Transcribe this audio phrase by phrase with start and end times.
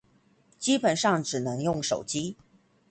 [0.57, 2.35] 基本上只能用手機